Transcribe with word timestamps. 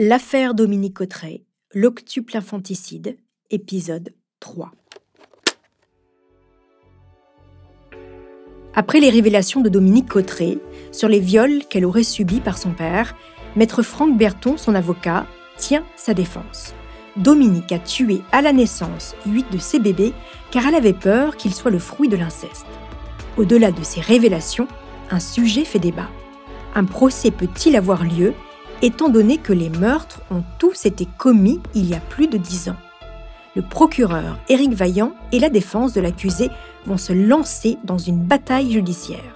L'affaire 0.00 0.54
Dominique 0.54 0.94
Cotteret, 0.94 1.42
l'octuple 1.74 2.36
infanticide, 2.36 3.16
épisode 3.50 4.14
3. 4.38 4.70
Après 8.76 9.00
les 9.00 9.10
révélations 9.10 9.60
de 9.60 9.68
Dominique 9.68 10.08
Cotteret 10.08 10.58
sur 10.92 11.08
les 11.08 11.18
viols 11.18 11.64
qu'elle 11.68 11.84
aurait 11.84 12.04
subis 12.04 12.38
par 12.38 12.58
son 12.58 12.74
père, 12.74 13.16
maître 13.56 13.82
Franck 13.82 14.16
Berton, 14.16 14.56
son 14.56 14.76
avocat, 14.76 15.26
tient 15.56 15.84
sa 15.96 16.14
défense. 16.14 16.74
Dominique 17.16 17.72
a 17.72 17.80
tué 17.80 18.20
à 18.30 18.40
la 18.40 18.52
naissance 18.52 19.16
huit 19.26 19.50
de 19.50 19.58
ses 19.58 19.80
bébés 19.80 20.12
car 20.52 20.64
elle 20.68 20.76
avait 20.76 20.92
peur 20.92 21.36
qu'ils 21.36 21.54
soient 21.54 21.72
le 21.72 21.80
fruit 21.80 22.08
de 22.08 22.16
l'inceste. 22.16 22.66
Au-delà 23.36 23.72
de 23.72 23.82
ces 23.82 24.00
révélations, 24.00 24.68
un 25.10 25.18
sujet 25.18 25.64
fait 25.64 25.80
débat. 25.80 26.08
Un 26.76 26.84
procès 26.84 27.32
peut-il 27.32 27.74
avoir 27.74 28.04
lieu 28.04 28.32
étant 28.82 29.08
donné 29.08 29.38
que 29.38 29.52
les 29.52 29.70
meurtres 29.70 30.20
ont 30.30 30.42
tous 30.58 30.86
été 30.86 31.06
commis 31.18 31.60
il 31.74 31.88
y 31.88 31.94
a 31.94 32.00
plus 32.00 32.28
de 32.28 32.38
dix 32.38 32.68
ans 32.68 32.76
Le 33.56 33.62
procureur 33.62 34.38
Éric 34.48 34.72
Vaillant 34.72 35.12
et 35.32 35.40
la 35.40 35.50
défense 35.50 35.92
de 35.92 36.00
l'accusé 36.00 36.50
vont 36.86 36.96
se 36.96 37.12
lancer 37.12 37.78
dans 37.84 37.98
une 37.98 38.20
bataille 38.20 38.72
judiciaire. 38.72 39.34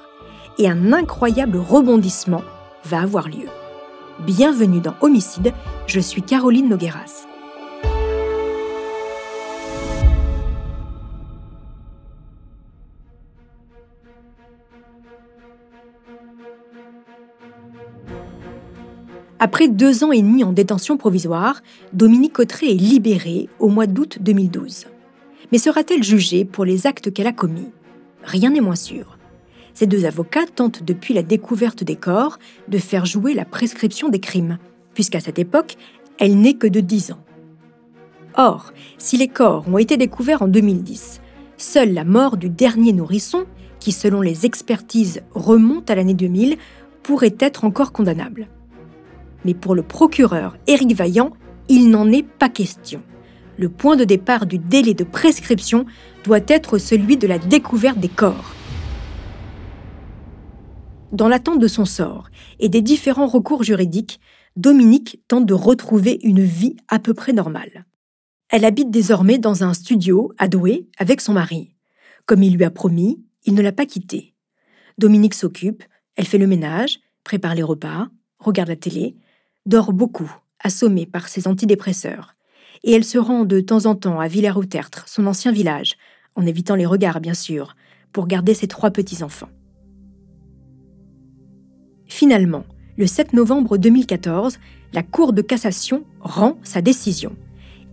Et 0.58 0.68
un 0.68 0.92
incroyable 0.92 1.58
rebondissement 1.58 2.42
va 2.84 3.00
avoir 3.00 3.28
lieu. 3.28 3.48
Bienvenue 4.20 4.80
dans 4.80 4.94
Homicide, 5.00 5.52
je 5.86 6.00
suis 6.00 6.22
Caroline 6.22 6.68
Nogueras. 6.68 7.26
Après 19.44 19.66
deux 19.66 20.04
ans 20.04 20.12
et 20.12 20.22
demi 20.22 20.44
en 20.44 20.52
détention 20.52 20.96
provisoire, 20.96 21.62
Dominique 21.92 22.34
Cotteret 22.34 22.70
est 22.70 22.74
libérée 22.74 23.48
au 23.58 23.70
mois 23.70 23.88
d'août 23.88 24.18
2012. 24.20 24.86
Mais 25.50 25.58
sera-t-elle 25.58 26.04
jugée 26.04 26.44
pour 26.44 26.64
les 26.64 26.86
actes 26.86 27.12
qu'elle 27.12 27.26
a 27.26 27.32
commis? 27.32 27.72
Rien 28.22 28.50
n'est 28.50 28.60
moins 28.60 28.76
sûr. 28.76 29.18
Ces 29.74 29.88
deux 29.88 30.04
avocats 30.04 30.46
tentent 30.46 30.84
depuis 30.84 31.12
la 31.12 31.24
découverte 31.24 31.82
des 31.82 31.96
corps 31.96 32.38
de 32.68 32.78
faire 32.78 33.04
jouer 33.04 33.34
la 33.34 33.44
prescription 33.44 34.10
des 34.10 34.20
crimes, 34.20 34.58
puisqu'à 34.94 35.18
cette 35.18 35.40
époque, 35.40 35.74
elle 36.20 36.38
n'est 36.38 36.54
que 36.54 36.68
de 36.68 36.78
10 36.78 37.10
ans. 37.10 37.24
Or, 38.36 38.72
si 38.96 39.16
les 39.16 39.26
corps 39.26 39.64
ont 39.66 39.78
été 39.78 39.96
découverts 39.96 40.42
en 40.42 40.48
2010, 40.48 41.20
seule 41.56 41.94
la 41.94 42.04
mort 42.04 42.36
du 42.36 42.48
dernier 42.48 42.92
nourrisson, 42.92 43.46
qui 43.80 43.90
selon 43.90 44.20
les 44.20 44.46
expertises 44.46 45.22
remonte 45.32 45.90
à 45.90 45.96
l'année 45.96 46.14
2000, 46.14 46.58
pourrait 47.02 47.34
être 47.40 47.64
encore 47.64 47.90
condamnable. 47.90 48.46
Mais 49.44 49.54
pour 49.54 49.74
le 49.74 49.82
procureur 49.82 50.56
Éric 50.66 50.94
Vaillant, 50.94 51.32
il 51.68 51.90
n'en 51.90 52.10
est 52.10 52.22
pas 52.22 52.48
question. 52.48 53.02
Le 53.58 53.68
point 53.68 53.96
de 53.96 54.04
départ 54.04 54.46
du 54.46 54.58
délai 54.58 54.94
de 54.94 55.04
prescription 55.04 55.84
doit 56.24 56.40
être 56.48 56.78
celui 56.78 57.16
de 57.16 57.26
la 57.26 57.38
découverte 57.38 57.98
des 57.98 58.08
corps. 58.08 58.54
Dans 61.12 61.28
l'attente 61.28 61.58
de 61.58 61.68
son 61.68 61.84
sort 61.84 62.28
et 62.58 62.68
des 62.68 62.80
différents 62.80 63.26
recours 63.26 63.62
juridiques, 63.62 64.20
Dominique 64.56 65.20
tente 65.28 65.46
de 65.46 65.54
retrouver 65.54 66.18
une 66.22 66.42
vie 66.42 66.76
à 66.88 66.98
peu 66.98 67.14
près 67.14 67.32
normale. 67.32 67.86
Elle 68.48 68.64
habite 68.64 68.90
désormais 68.90 69.38
dans 69.38 69.64
un 69.64 69.72
studio 69.72 70.32
à 70.38 70.48
Douai 70.48 70.88
avec 70.98 71.20
son 71.20 71.32
mari. 71.32 71.74
Comme 72.26 72.42
il 72.42 72.56
lui 72.56 72.64
a 72.64 72.70
promis, 72.70 73.22
il 73.44 73.54
ne 73.54 73.62
l'a 73.62 73.72
pas 73.72 73.86
quittée. 73.86 74.34
Dominique 74.98 75.34
s'occupe, 75.34 75.84
elle 76.16 76.26
fait 76.26 76.38
le 76.38 76.46
ménage, 76.46 77.00
prépare 77.24 77.54
les 77.54 77.62
repas, 77.62 78.08
regarde 78.38 78.68
la 78.68 78.76
télé, 78.76 79.16
dort 79.66 79.92
beaucoup, 79.92 80.30
assommée 80.62 81.06
par 81.06 81.28
ses 81.28 81.46
antidépresseurs, 81.46 82.34
et 82.84 82.92
elle 82.92 83.04
se 83.04 83.18
rend 83.18 83.44
de 83.44 83.60
temps 83.60 83.86
en 83.86 83.94
temps 83.94 84.20
à 84.20 84.28
Villers-au-Tertre, 84.28 85.04
son 85.06 85.26
ancien 85.26 85.52
village, 85.52 85.94
en 86.34 86.46
évitant 86.46 86.74
les 86.74 86.86
regards 86.86 87.20
bien 87.20 87.34
sûr, 87.34 87.76
pour 88.12 88.26
garder 88.26 88.54
ses 88.54 88.68
trois 88.68 88.90
petits-enfants. 88.90 89.48
Finalement, 92.06 92.64
le 92.98 93.06
7 93.06 93.32
novembre 93.32 93.78
2014, 93.78 94.58
la 94.92 95.02
Cour 95.02 95.32
de 95.32 95.42
cassation 95.42 96.04
rend 96.20 96.58
sa 96.62 96.82
décision. 96.82 97.34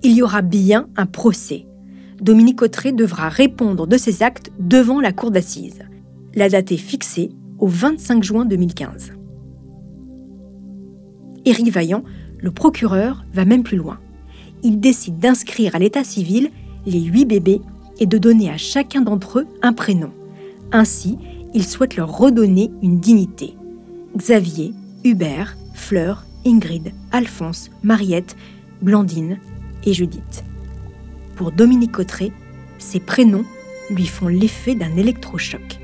Il 0.04 0.14
y 0.14 0.22
aura 0.22 0.42
bien 0.42 0.90
un 0.98 1.06
procès. 1.06 1.66
Dominique 2.20 2.62
Autré 2.62 2.92
devra 2.92 3.30
répondre 3.30 3.88
de 3.88 3.98
ses 3.98 4.24
actes 4.24 4.52
devant 4.60 5.00
la 5.00 5.14
Cour 5.14 5.32
d'assises. 5.32 5.84
La 6.36 6.50
date 6.50 6.72
est 6.72 6.78
fixée 6.78 7.30
au 7.60 7.68
25 7.68 8.24
juin 8.24 8.46
2015. 8.46 9.19
Éric 11.46 11.72
Vaillant, 11.72 12.04
le 12.38 12.52
procureur, 12.52 13.26
va 13.34 13.46
même 13.46 13.64
plus 13.64 13.78
loin. 13.78 14.00
Il 14.64 14.80
décide 14.80 15.20
d'inscrire 15.20 15.76
à 15.76 15.80
l'état 15.80 16.04
civil 16.04 16.52
les 16.86 17.02
huit 17.02 17.26
bébés 17.26 17.62
et 18.00 18.06
de 18.06 18.18
donner 18.18 18.50
à 18.50 18.58
chacun 18.58 19.02
d'entre 19.02 19.40
eux 19.40 19.48
un 19.62 19.74
prénom. 19.74 20.12
Ainsi, 20.72 21.18
il 21.54 21.66
souhaite 21.66 21.96
leur 21.96 22.18
redonner 22.18 22.72
une 22.82 23.00
dignité. 23.00 23.56
Xavier, 24.16 24.74
Hubert, 25.04 25.58
Fleur, 25.74 26.26
Ingrid, 26.46 26.94
Alphonse, 27.12 27.70
Mariette, 27.84 28.36
Blandine 28.82 29.40
et 29.86 29.94
Judith. 29.94 30.44
Pour 31.36 31.52
Dominique 31.52 31.94
Cotteret, 31.94 32.32
ces 32.78 33.00
prénoms 33.00 33.46
lui 33.90 34.06
font 34.06 34.28
l'effet 34.28 34.76
d'un 34.76 34.96
électrochoc. 34.96 35.80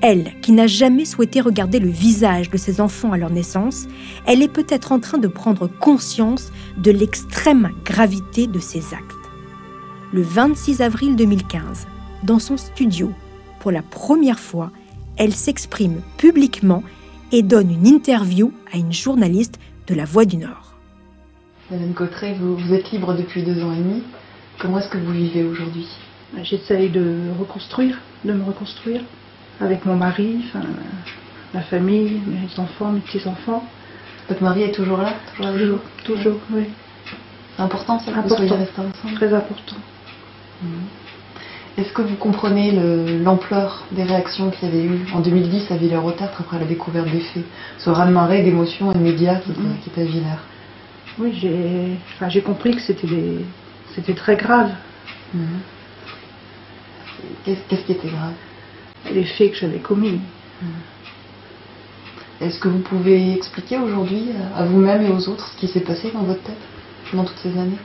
Elle, 0.00 0.32
qui 0.42 0.52
n'a 0.52 0.68
jamais 0.68 1.04
souhaité 1.04 1.40
regarder 1.40 1.80
le 1.80 1.88
visage 1.88 2.50
de 2.50 2.56
ses 2.56 2.80
enfants 2.80 3.12
à 3.12 3.16
leur 3.16 3.30
naissance, 3.30 3.88
elle 4.26 4.42
est 4.42 4.52
peut-être 4.52 4.92
en 4.92 5.00
train 5.00 5.18
de 5.18 5.26
prendre 5.26 5.66
conscience 5.66 6.52
de 6.76 6.92
l'extrême 6.92 7.72
gravité 7.84 8.46
de 8.46 8.60
ses 8.60 8.94
actes. 8.94 9.02
Le 10.12 10.22
26 10.22 10.82
avril 10.82 11.16
2015, 11.16 11.88
dans 12.22 12.38
son 12.38 12.56
studio, 12.56 13.12
pour 13.58 13.72
la 13.72 13.82
première 13.82 14.38
fois, 14.38 14.70
elle 15.16 15.34
s'exprime 15.34 16.00
publiquement 16.16 16.84
et 17.32 17.42
donne 17.42 17.72
une 17.72 17.86
interview 17.86 18.52
à 18.72 18.76
une 18.76 18.92
journaliste 18.92 19.58
de 19.88 19.94
La 19.94 20.04
Voix 20.04 20.24
du 20.24 20.36
Nord. 20.36 20.76
Madame 21.72 21.92
Cotteret, 21.92 22.34
vous, 22.34 22.56
vous 22.56 22.72
êtes 22.72 22.92
libre 22.92 23.14
depuis 23.14 23.42
deux 23.42 23.62
ans 23.64 23.72
et 23.72 23.78
demi. 23.78 24.02
Comment 24.60 24.78
est-ce 24.78 24.88
que 24.88 24.98
vous 24.98 25.12
vivez 25.12 25.42
aujourd'hui? 25.42 25.86
J'essaye 26.44 26.88
de 26.88 27.30
reconstruire, 27.38 27.98
de 28.24 28.32
me 28.32 28.44
reconstruire 28.44 29.02
avec 29.60 29.84
mon 29.84 29.96
mari, 29.96 30.38
enfin, 30.48 30.64
ma 31.54 31.60
famille, 31.62 32.20
mes 32.26 32.48
enfants, 32.62 32.92
mes 32.92 33.00
petits-enfants. 33.00 33.64
Votre 34.28 34.42
mari 34.42 34.62
est 34.62 34.72
toujours 34.72 34.98
là 34.98 35.14
Toujours, 35.36 35.80
toujours, 36.04 36.38
oui. 36.52 36.64
C'est 37.56 37.62
important 37.62 37.98
ça 37.98 38.10
important. 38.10 38.36
que 38.36 38.42
vous 38.42 38.48
soyez 38.48 38.62
restés 38.62 38.80
ensemble 38.80 39.14
Très 39.14 39.32
important. 39.34 39.76
Mhm. 40.62 40.70
Est-ce 41.78 41.92
que 41.92 42.02
vous 42.02 42.16
comprenez 42.16 42.72
l'ampleur 43.22 43.84
des 43.92 44.02
réactions 44.02 44.50
qu'il 44.50 44.68
y 44.68 44.72
avait 44.72 44.82
eu 44.84 45.06
en 45.14 45.20
2010 45.20 45.70
à 45.70 45.76
Villers-au-Tertre 45.76 46.40
après 46.40 46.58
la 46.58 46.64
découverte 46.64 47.08
des 47.08 47.20
faits? 47.20 47.44
Ce 47.78 47.88
raz-de-marée 47.88 48.42
d'émotions 48.42 48.92
immédiats 48.92 49.36
qui, 49.36 49.52
était- 49.52 49.60
Mhm. 49.60 49.76
qui 49.82 49.88
était 49.90 50.02
à 50.02 50.04
Villers 50.04 50.42
Oui, 51.20 51.32
j'ai 51.40 51.96
enfin, 52.20 52.40
compris 52.40 52.74
que 52.76 52.80
c'était 52.82 54.14
très 54.14 54.36
grave. 54.36 54.70
Qu'est-ce 57.44 57.60
qu'est-ce 57.68 57.84
qui 57.84 57.92
était 57.92 58.08
grave? 58.08 58.32
Les 59.12 59.24
faits 59.24 59.52
que 59.52 59.58
j'avais 59.58 59.78
commis. 59.78 60.20
Est-ce 62.40 62.58
que 62.60 62.68
vous 62.68 62.78
pouvez 62.80 63.32
expliquer 63.34 63.78
aujourd'hui 63.78 64.30
à 64.56 64.64
vous-même 64.64 65.02
et 65.02 65.10
aux 65.10 65.28
autres 65.28 65.48
ce 65.48 65.56
qui 65.58 65.68
s'est 65.68 65.80
passé 65.80 66.10
dans 66.12 66.22
votre 66.22 66.42
tête 66.42 66.56
pendant 67.10 67.24
toutes 67.24 67.38
ces 67.38 67.56
années? 67.58 67.78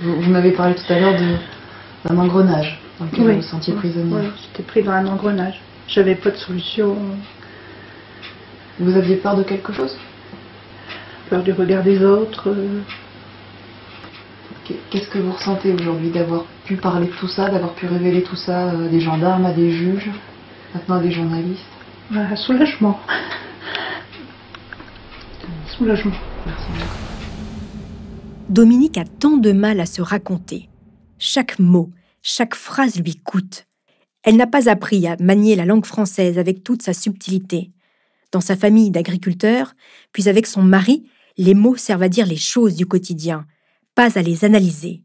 Vous, 0.00 0.20
vous 0.20 0.30
m'avez 0.30 0.52
parlé 0.52 0.74
tout 0.74 0.90
à 0.92 0.98
l'heure 0.98 1.14
d'un 2.04 2.16
engrenage 2.18 2.78
dans 2.98 3.06
lequel 3.06 3.24
vous 3.24 3.36
vous 3.36 3.42
sentiez 3.42 3.74
prisonnier. 3.74 4.14
Oui, 4.14 4.28
j'étais 4.42 4.62
pris 4.62 4.82
dans 4.82 4.92
un 4.92 5.06
engrenage. 5.06 5.60
J'avais 5.88 6.14
pas 6.14 6.30
de 6.30 6.36
solution, 6.36 6.96
Vous 8.78 8.94
aviez 8.96 9.16
peur 9.16 9.36
de 9.36 9.42
quelque 9.42 9.72
chose? 9.72 9.96
Peur 11.30 11.42
du 11.42 11.52
regard 11.52 11.82
des 11.82 12.02
autres. 12.04 12.50
euh, 12.50 12.80
Qu'est-ce 14.90 15.08
que 15.08 15.18
vous 15.18 15.32
ressentez 15.32 15.72
aujourd'hui 15.72 16.10
d'avoir 16.10 16.44
pu 16.64 16.76
parler 16.76 17.06
de 17.06 17.12
tout 17.12 17.28
ça, 17.28 17.48
d'avoir 17.48 17.74
pu 17.74 17.86
révéler 17.86 18.22
tout 18.22 18.36
ça 18.36 18.70
à 18.70 18.88
des 18.88 19.00
gendarmes, 19.00 19.46
à 19.46 19.52
des 19.52 19.70
juges, 19.70 20.10
maintenant 20.74 20.96
à 20.96 21.00
des 21.00 21.12
journalistes? 21.12 21.62
Un 22.12 22.34
soulagement. 22.36 22.98
Soulagement. 25.78 26.12
Merci 26.46 26.64
beaucoup. 26.72 27.06
Dominique 28.48 28.98
a 28.98 29.04
tant 29.04 29.36
de 29.36 29.52
mal 29.52 29.80
à 29.80 29.86
se 29.86 30.00
raconter. 30.00 30.68
Chaque 31.18 31.58
mot, 31.58 31.90
chaque 32.22 32.54
phrase 32.54 33.00
lui 33.00 33.16
coûte. 33.16 33.66
Elle 34.22 34.36
n'a 34.36 34.46
pas 34.46 34.68
appris 34.68 35.06
à 35.06 35.16
manier 35.20 35.54
la 35.54 35.64
langue 35.64 35.86
française 35.86 36.38
avec 36.38 36.64
toute 36.64 36.82
sa 36.82 36.92
subtilité. 36.92 37.70
Dans 38.32 38.40
sa 38.40 38.56
famille 38.56 38.90
d'agriculteurs, 38.90 39.74
puis 40.12 40.28
avec 40.28 40.46
son 40.46 40.62
mari, 40.62 41.06
les 41.38 41.54
mots 41.54 41.76
servent 41.76 42.02
à 42.02 42.08
dire 42.08 42.26
les 42.26 42.36
choses 42.36 42.76
du 42.76 42.86
quotidien, 42.86 43.46
pas 43.96 44.16
à 44.16 44.22
les 44.22 44.44
analyser. 44.44 45.02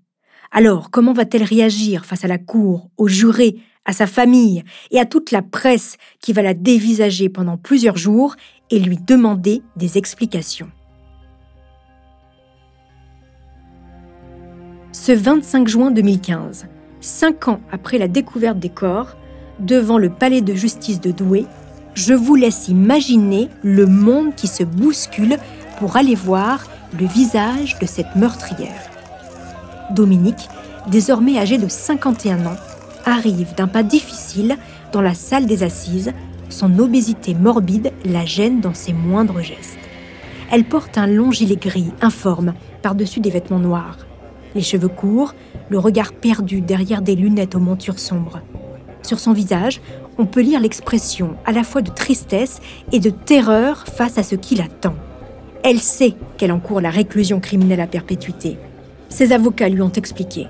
Alors, 0.52 0.92
comment 0.92 1.14
va-t-elle 1.14 1.44
réagir 1.44 2.06
face 2.06 2.26
à 2.26 2.28
la 2.28 2.38
cour, 2.38 2.92
aux 2.98 3.08
jurés, 3.08 3.58
à 3.86 3.94
sa 3.94 4.06
famille 4.06 4.64
et 4.92 5.00
à 5.00 5.06
toute 5.06 5.32
la 5.32 5.42
presse 5.42 5.98
qui 6.20 6.34
va 6.34 6.44
la 6.44 6.54
dévisager 6.54 7.30
pendant 7.30 7.58
plusieurs 7.58 7.98
jours 7.98 8.36
et 8.70 8.80
lui 8.80 8.98
demander 8.98 9.64
des 9.78 9.98
explications? 9.98 10.70
Ce 14.92 15.14
25 15.14 15.68
juin 15.70 15.90
2015, 15.90 16.68
cinq 17.00 17.48
ans 17.48 17.62
après 17.72 17.98
la 17.98 18.10
découverte 18.10 18.60
des 18.60 18.70
corps, 18.70 19.16
devant 19.60 19.98
le 19.98 20.10
palais 20.10 20.42
de 20.42 20.54
justice 20.54 21.00
de 21.00 21.12
Douai, 21.12 21.46
je 21.94 22.14
vous 22.14 22.36
laisse 22.36 22.68
imaginer 22.68 23.48
le 23.64 23.86
monde 23.86 24.36
qui 24.36 24.48
se 24.48 24.64
bouscule 24.64 25.38
pour 25.80 25.96
aller 25.96 26.16
voir 26.16 26.66
le 26.98 27.06
visage 27.06 27.78
de 27.80 27.86
cette 27.86 28.16
meurtrière. 28.16 28.90
Dominique, 29.92 30.50
désormais 30.88 31.38
âgé 31.38 31.58
de 31.58 31.68
51 31.68 32.46
ans, 32.46 32.58
arrive 33.06 33.56
d'un 33.56 33.68
pas 33.68 33.84
difficile 33.84 34.58
dans 34.92 35.02
la 35.02 35.14
salle 35.14 35.46
des 35.46 35.64
assises. 35.64 36.12
Son 36.50 36.80
obésité 36.80 37.34
morbide 37.34 37.92
la 38.06 38.26
gêne 38.26 38.60
dans 38.60 38.74
ses 38.74 38.94
moindres 38.94 39.42
gestes. 39.42 39.78
Elle 40.52 40.66
porte 40.66 40.98
un 40.98 41.08
long 41.08 41.32
gilet 41.32 41.56
gris, 41.56 41.92
informe, 42.02 42.54
par-dessus 42.82 43.22
des 43.22 43.30
vêtements 43.30 43.60
noirs. 43.60 44.00
Les 44.54 44.62
cheveux 44.62 44.90
courts, 44.90 45.34
le 45.70 45.80
regard 45.80 46.12
perdu 46.12 46.60
derrière 46.60 47.02
des 47.02 47.16
lunettes 47.16 47.56
aux 47.56 47.60
montures 47.60 48.00
sombres. 48.00 48.42
Sur 49.02 49.20
son 49.20 49.32
visage, 49.32 49.82
on 50.18 50.26
peut 50.26 50.42
lire 50.42 50.60
l'expression 50.60 51.36
à 51.46 51.54
la 51.54 51.64
fois 51.64 51.82
de 51.82 51.90
tristesse 51.90 52.60
et 52.92 53.00
de 53.00 53.10
terreur 53.10 53.86
face 53.88 54.18
à 54.18 54.24
ce 54.24 54.36
qui 54.36 54.56
l'attend. 54.56 54.96
Elle 55.64 55.80
sait 55.80 56.16
qu'elle 56.38 56.52
encourt 56.52 56.82
la 56.82 56.90
réclusion 56.90 57.40
criminelle 57.40 57.82
à 57.82 57.88
perpétuité. 57.88 58.58
Ses 59.10 59.32
avocats 59.32 59.70
lui 59.70 59.82
ont 59.82 59.92
expliqué. 59.92 60.48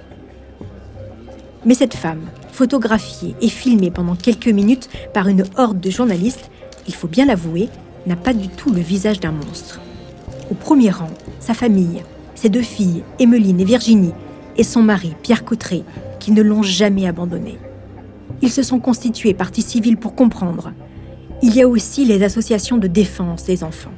Mais 1.65 1.73
cette 1.73 1.95
femme, 1.95 2.21
photographiée 2.51 3.35
et 3.41 3.49
filmée 3.49 3.91
pendant 3.91 4.15
quelques 4.15 4.47
minutes 4.47 4.89
par 5.13 5.27
une 5.27 5.43
horde 5.57 5.81
de 5.81 5.89
journalistes, 5.89 6.49
il 6.87 6.95
faut 6.95 7.09
bien 7.09 7.25
l'avouer, 7.25 7.67
n'a 8.07 8.15
pas 8.15 8.33
du 8.33 8.47
tout 8.47 8.71
le 8.71 8.79
visage 8.79 9.19
d'un 9.19 9.33
monstre. 9.33 9.81
Au 10.49 10.53
premier 10.53 10.89
rang, 10.89 11.09
sa 11.39 11.53
famille, 11.53 12.03
ses 12.35 12.49
deux 12.49 12.61
filles, 12.61 13.03
Emmeline 13.19 13.59
et 13.59 13.65
Virginie, 13.65 14.13
et 14.57 14.63
son 14.63 14.81
mari, 14.81 15.13
Pierre 15.21 15.43
Cotteret, 15.43 15.83
qui 16.19 16.31
ne 16.31 16.41
l'ont 16.41 16.63
jamais 16.63 17.07
abandonnée. 17.07 17.59
Ils 18.41 18.51
se 18.51 18.63
sont 18.63 18.79
constitués 18.79 19.33
partie 19.33 19.61
civile 19.61 19.97
pour 19.97 20.15
comprendre. 20.15 20.71
Il 21.41 21.55
y 21.55 21.61
a 21.61 21.67
aussi 21.67 22.05
les 22.05 22.23
associations 22.23 22.77
de 22.77 22.87
défense 22.87 23.43
des 23.43 23.63
enfants. 23.63 23.91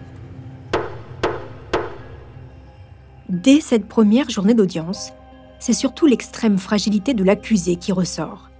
Dès 3.33 3.61
cette 3.61 3.87
première 3.87 4.29
journée 4.29 4.53
d'audience, 4.53 5.11
c'est 5.57 5.73
surtout 5.73 6.05
l'extrême 6.05 6.59
fragilité 6.59 7.15
de 7.15 7.23
l'accusée 7.23 7.77
qui 7.77 7.91
ressort. 7.91 8.51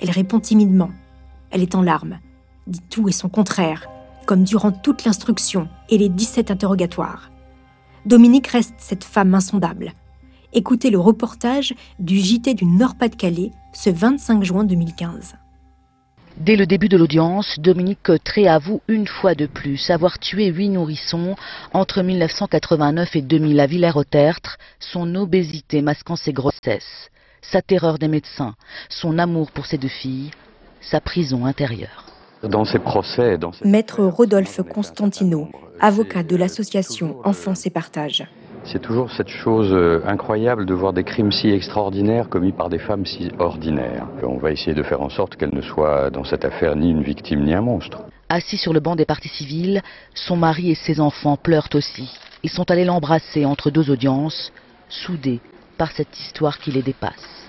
Elle 0.00 0.10
répond 0.10 0.40
timidement. 0.40 0.88
Elle 1.50 1.60
est 1.60 1.74
en 1.74 1.82
larmes, 1.82 2.20
dit 2.66 2.80
tout 2.88 3.06
et 3.06 3.12
son 3.12 3.28
contraire, 3.28 3.86
comme 4.24 4.42
durant 4.42 4.72
toute 4.72 5.04
l'instruction 5.04 5.68
et 5.90 5.98
les 5.98 6.08
17 6.08 6.50
interrogatoires. 6.50 7.30
Dominique 8.06 8.46
reste 8.46 8.72
cette 8.78 9.04
femme 9.04 9.34
insondable. 9.34 9.92
Écoutez 10.54 10.88
le 10.88 10.98
reportage 10.98 11.74
du 11.98 12.16
JT 12.16 12.54
du 12.54 12.64
Nord-Pas-de-Calais 12.64 13.50
ce 13.74 13.90
25 13.90 14.42
juin 14.42 14.64
2015. 14.64 15.34
Dès 16.36 16.56
le 16.56 16.66
début 16.66 16.88
de 16.88 16.96
l'audience, 16.96 17.60
Dominique 17.60 18.00
Cotteret 18.02 18.48
avoue 18.48 18.82
une 18.88 19.06
fois 19.06 19.36
de 19.36 19.46
plus 19.46 19.88
avoir 19.90 20.18
tué 20.18 20.46
huit 20.46 20.68
nourrissons 20.68 21.36
entre 21.72 22.02
1989 22.02 23.14
et 23.14 23.22
2000 23.22 23.60
à 23.60 23.66
Villers-au-Tertre, 23.66 24.58
son 24.80 25.14
obésité 25.14 25.80
masquant 25.80 26.16
ses 26.16 26.32
grossesses, 26.32 27.08
sa 27.40 27.62
terreur 27.62 27.98
des 27.98 28.08
médecins, 28.08 28.54
son 28.88 29.20
amour 29.20 29.52
pour 29.52 29.66
ses 29.66 29.78
deux 29.78 29.86
filles, 29.86 30.32
sa 30.80 31.00
prison 31.00 31.46
intérieure. 31.46 32.06
Dans 32.42 32.64
ces 32.64 32.80
procès, 32.80 33.38
dans 33.38 33.52
Maître 33.64 34.04
Rodolphe 34.04 34.60
Constantino, 34.68 35.48
avocat 35.80 36.24
de 36.24 36.34
l'association 36.34 37.16
Enfance 37.24 37.64
et 37.64 37.70
Partage. 37.70 38.26
C'est 38.66 38.80
toujours 38.80 39.10
cette 39.10 39.28
chose 39.28 39.72
euh, 39.72 40.00
incroyable 40.06 40.64
de 40.64 40.72
voir 40.72 40.94
des 40.94 41.04
crimes 41.04 41.30
si 41.30 41.50
extraordinaires 41.50 42.30
commis 42.30 42.52
par 42.52 42.70
des 42.70 42.78
femmes 42.78 43.04
si 43.04 43.30
ordinaires. 43.38 44.06
On 44.22 44.38
va 44.38 44.52
essayer 44.52 44.72
de 44.72 44.82
faire 44.82 45.02
en 45.02 45.10
sorte 45.10 45.36
qu'elle 45.36 45.54
ne 45.54 45.60
soit 45.60 46.08
dans 46.10 46.24
cette 46.24 46.46
affaire 46.46 46.74
ni 46.74 46.90
une 46.90 47.02
victime 47.02 47.44
ni 47.44 47.52
un 47.52 47.60
monstre. 47.60 48.04
Assis 48.30 48.56
sur 48.56 48.72
le 48.72 48.80
banc 48.80 48.96
des 48.96 49.04
parties 49.04 49.28
civiles, 49.28 49.82
son 50.14 50.36
mari 50.36 50.70
et 50.70 50.74
ses 50.74 50.98
enfants 50.98 51.36
pleurent 51.36 51.68
aussi. 51.74 52.10
Ils 52.42 52.50
sont 52.50 52.70
allés 52.70 52.86
l'embrasser 52.86 53.44
entre 53.44 53.70
deux 53.70 53.90
audiences, 53.90 54.50
soudés 54.88 55.40
par 55.76 55.92
cette 55.92 56.18
histoire 56.18 56.58
qui 56.58 56.70
les 56.70 56.82
dépasse. 56.82 57.43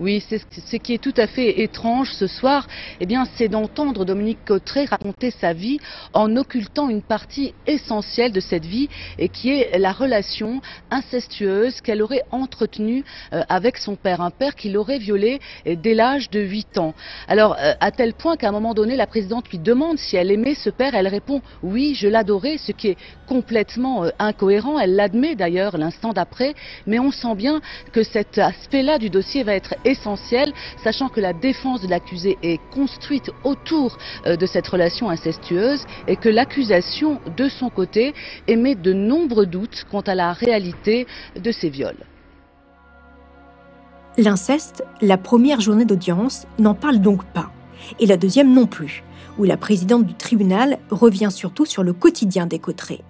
Oui, 0.00 0.24
c'est 0.26 0.40
ce 0.66 0.76
qui 0.76 0.94
est 0.94 1.02
tout 1.02 1.12
à 1.18 1.26
fait 1.26 1.60
étrange 1.60 2.12
ce 2.14 2.26
soir, 2.26 2.66
eh 3.00 3.06
bien, 3.06 3.26
c'est 3.36 3.48
d'entendre 3.48 4.06
Dominique 4.06 4.38
Cotteret 4.46 4.86
raconter 4.86 5.30
sa 5.30 5.52
vie 5.52 5.78
en 6.14 6.36
occultant 6.36 6.88
une 6.88 7.02
partie 7.02 7.52
essentielle 7.66 8.32
de 8.32 8.40
cette 8.40 8.64
vie 8.64 8.88
et 9.18 9.28
qui 9.28 9.50
est 9.50 9.78
la 9.78 9.92
relation 9.92 10.62
incestueuse 10.90 11.82
qu'elle 11.82 12.00
aurait 12.00 12.22
entretenue 12.30 13.04
euh, 13.34 13.42
avec 13.50 13.76
son 13.76 13.94
père, 13.94 14.22
un 14.22 14.30
père 14.30 14.54
qui 14.54 14.70
l'aurait 14.70 14.96
violé 14.96 15.38
euh, 15.66 15.76
dès 15.76 15.92
l'âge 15.92 16.30
de 16.30 16.40
8 16.40 16.78
ans. 16.78 16.94
Alors, 17.28 17.58
euh, 17.60 17.74
à 17.78 17.90
tel 17.90 18.14
point 18.14 18.38
qu'à 18.38 18.48
un 18.48 18.52
moment 18.52 18.72
donné, 18.72 18.96
la 18.96 19.06
présidente 19.06 19.50
lui 19.50 19.58
demande 19.58 19.98
si 19.98 20.16
elle 20.16 20.30
aimait 20.30 20.54
ce 20.54 20.70
père, 20.70 20.94
elle 20.94 21.08
répond 21.08 21.42
oui, 21.62 21.94
je 21.94 22.08
l'adorais, 22.08 22.56
ce 22.56 22.72
qui 22.72 22.88
est 22.88 22.96
complètement 23.26 24.06
incohérent. 24.18 24.78
Elle 24.78 24.96
l'admet 24.96 25.34
d'ailleurs 25.34 25.76
l'instant 25.76 26.14
d'après, 26.14 26.54
mais 26.86 26.98
on 26.98 27.10
sent 27.10 27.34
bien 27.34 27.60
que 27.92 28.02
cet 28.02 28.38
aspect-là 28.38 28.98
du 28.98 29.10
dossier 29.10 29.42
va 29.42 29.54
être 29.54 29.74
essentiel, 29.90 30.52
sachant 30.82 31.08
que 31.08 31.20
la 31.20 31.32
défense 31.32 31.82
de 31.82 31.88
l'accusé 31.88 32.38
est 32.42 32.60
construite 32.72 33.30
autour 33.44 33.98
euh, 34.26 34.36
de 34.36 34.46
cette 34.46 34.66
relation 34.66 35.10
incestueuse 35.10 35.84
et 36.06 36.16
que 36.16 36.28
l'accusation, 36.28 37.20
de 37.36 37.48
son 37.48 37.70
côté, 37.70 38.14
émet 38.48 38.74
de 38.74 38.92
nombreux 38.92 39.46
doutes 39.46 39.84
quant 39.90 40.00
à 40.00 40.14
la 40.14 40.32
réalité 40.32 41.06
de 41.36 41.52
ces 41.52 41.68
viols. 41.68 42.06
L'inceste, 44.18 44.84
la 45.00 45.16
première 45.16 45.60
journée 45.60 45.84
d'audience, 45.84 46.46
n'en 46.58 46.74
parle 46.74 46.98
donc 46.98 47.24
pas, 47.24 47.50
et 47.98 48.06
la 48.06 48.16
deuxième 48.16 48.52
non 48.52 48.66
plus, 48.66 49.02
où 49.38 49.44
la 49.44 49.56
présidente 49.56 50.04
du 50.04 50.14
tribunal 50.14 50.78
revient 50.90 51.30
surtout 51.30 51.64
sur 51.64 51.82
le 51.82 51.92
quotidien 51.92 52.46
des 52.46 52.58
coterets. 52.58 53.02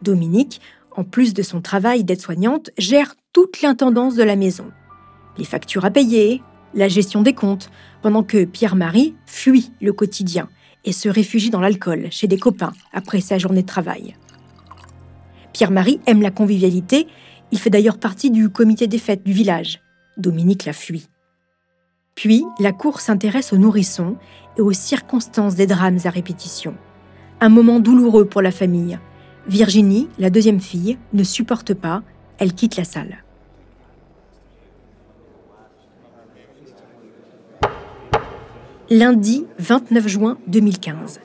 Dominique, 0.00 0.60
en 0.90 1.04
plus 1.04 1.34
de 1.34 1.42
son 1.42 1.60
travail 1.60 2.02
d'aide-soignante, 2.04 2.70
gère 2.76 3.14
toute 3.32 3.62
l'intendance 3.62 4.14
de 4.14 4.22
la 4.22 4.36
maison 4.36 4.66
les 5.38 5.44
factures 5.44 5.84
à 5.84 5.90
payer, 5.90 6.42
la 6.74 6.88
gestion 6.88 7.22
des 7.22 7.34
comptes, 7.34 7.70
pendant 8.02 8.22
que 8.22 8.44
Pierre-Marie 8.44 9.14
fuit 9.26 9.72
le 9.80 9.92
quotidien 9.92 10.48
et 10.84 10.92
se 10.92 11.08
réfugie 11.08 11.50
dans 11.50 11.60
l'alcool 11.60 12.08
chez 12.10 12.26
des 12.26 12.38
copains 12.38 12.72
après 12.92 13.20
sa 13.20 13.38
journée 13.38 13.62
de 13.62 13.66
travail. 13.66 14.16
Pierre-Marie 15.52 16.00
aime 16.06 16.22
la 16.22 16.30
convivialité, 16.30 17.06
il 17.50 17.58
fait 17.58 17.70
d'ailleurs 17.70 17.98
partie 17.98 18.30
du 18.30 18.48
comité 18.48 18.86
des 18.86 18.98
fêtes 18.98 19.24
du 19.24 19.32
village. 19.32 19.80
Dominique 20.16 20.64
la 20.64 20.72
fuit. 20.72 21.08
Puis, 22.14 22.44
la 22.58 22.72
cour 22.72 23.00
s'intéresse 23.00 23.52
aux 23.52 23.58
nourrissons 23.58 24.16
et 24.56 24.60
aux 24.60 24.72
circonstances 24.72 25.54
des 25.54 25.66
drames 25.66 25.98
à 26.04 26.10
répétition. 26.10 26.74
Un 27.40 27.48
moment 27.48 27.80
douloureux 27.80 28.26
pour 28.26 28.42
la 28.42 28.50
famille. 28.50 28.98
Virginie, 29.48 30.08
la 30.18 30.30
deuxième 30.30 30.60
fille, 30.60 30.98
ne 31.12 31.24
supporte 31.24 31.74
pas, 31.74 32.02
elle 32.38 32.52
quitte 32.52 32.76
la 32.76 32.84
salle. 32.84 33.24
Lundi 38.94 39.46
29 39.58 40.06
juin 40.06 40.38
2015. 40.48 41.20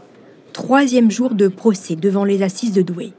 Troisième 0.54 1.12
jour 1.12 1.36
de 1.36 1.50
procès 1.50 1.98
devant 1.98 2.24
les 2.24 2.42
assises 2.42 2.72
de 2.72 2.82
Douai. 2.82 3.12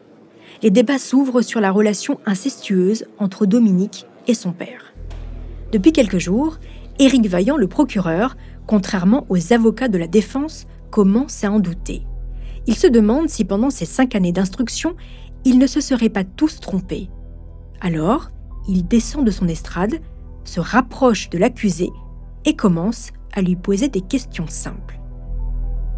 Les 0.62 0.70
débats 0.70 0.96
s'ouvrent 0.96 1.42
sur 1.42 1.60
la 1.60 1.70
relation 1.70 2.18
incestueuse 2.24 3.04
entre 3.18 3.44
Dominique 3.44 4.06
et 4.26 4.32
son 4.32 4.52
père. 4.52 4.94
Depuis 5.70 5.92
quelques 5.92 6.16
jours, 6.16 6.56
Éric 6.98 7.26
Vaillant, 7.26 7.58
le 7.58 7.66
procureur, 7.66 8.38
contrairement 8.66 9.26
aux 9.28 9.52
avocats 9.52 9.88
de 9.88 9.98
la 9.98 10.06
défense, 10.06 10.66
commence 10.90 11.44
à 11.44 11.52
en 11.52 11.60
douter. 11.60 12.06
Il 12.66 12.74
se 12.74 12.86
demande 12.86 13.28
si 13.28 13.44
pendant 13.44 13.68
ces 13.68 13.84
cinq 13.84 14.14
années 14.14 14.32
d'instruction, 14.32 14.96
ils 15.44 15.58
ne 15.58 15.66
se 15.66 15.82
seraient 15.82 16.08
pas 16.08 16.24
tous 16.24 16.58
trompés. 16.60 17.10
Alors, 17.82 18.30
il 18.66 18.88
descend 18.88 19.26
de 19.26 19.30
son 19.30 19.46
estrade, 19.46 20.00
se 20.44 20.60
rapproche 20.60 21.28
de 21.28 21.36
l'accusé 21.36 21.90
et 22.46 22.56
commence 22.56 23.10
à 23.38 23.42
lui 23.42 23.56
poser 23.56 23.88
des 23.88 24.00
questions 24.00 24.46
simples. 24.48 25.00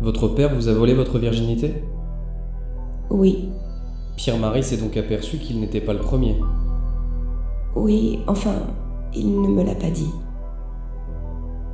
Votre 0.01 0.29
père 0.29 0.55
vous 0.55 0.69
a 0.69 0.75
volé 0.75 0.95
votre 0.95 1.19
virginité? 1.19 1.83
Oui. 3.11 3.51
Pierre-Marie 4.17 4.63
s'est 4.63 4.77
donc 4.77 4.97
aperçu 4.97 5.39
qu'il 5.39 5.59
n'était 5.61 5.81
pas 5.81 5.95
le 5.95 6.01
premier. 6.01 6.37
Oui, 7.75 8.21
enfin, 8.27 8.55
il 9.15 9.41
ne 9.41 9.49
me 9.49 9.65
l'a 9.65 9.75
pas 9.75 9.91
dit. 9.91 10.11